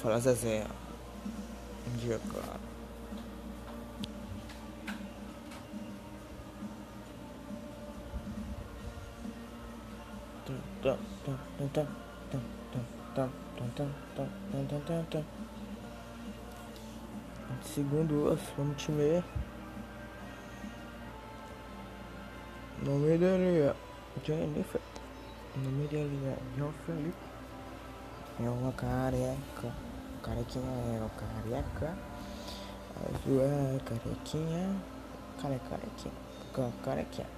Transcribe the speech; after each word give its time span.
Fala 0.00 0.20
Zezé. 0.20 0.64
Bom 1.84 1.96
dia, 1.96 2.20
cara. 2.32 2.60
Segundo 17.64 18.38
vamos 18.56 18.76
time 18.80 19.24
nome 22.84 23.18
dele 23.18 23.62
é 23.62 23.74
Jennifer 24.24 24.80
nome 25.56 25.88
dele 25.88 26.18
é 26.24 26.36
João 26.56 26.72
Felipe 26.86 27.37
é 28.40 28.48
uma 28.48 28.72
careca. 28.72 29.72
Carequinha 30.22 30.64
é 30.64 31.00
uma 31.00 31.10
careca. 31.10 31.96
Azul 32.96 33.40
é 33.42 33.78
carequinha. 33.84 34.76
Care 35.40 35.60
carequinha. 35.68 36.14
Carequinha 36.84 37.37